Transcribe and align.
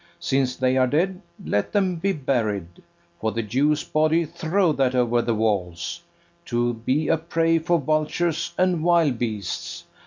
Since 0.19 0.55
they 0.55 0.77
are 0.77 0.87
dead, 0.87 1.21
let 1.45 1.73
them 1.73 1.97
be 1.97 2.11
buried: 2.11 2.81
For 3.19 3.31
the 3.31 3.43
Jew's 3.43 3.83
body, 3.83 4.25
throw 4.25 4.71
that 4.73 4.95
o'er 4.95 5.21
the 5.21 5.35
walls, 5.35 6.01
To 6.45 6.73
be 6.73 7.07
a 7.07 7.17
prey 7.17 7.59
for 7.59 7.77
vultures 7.77 8.51
and 8.57 8.83
wild 8.83 9.19
beasts. 9.19 9.85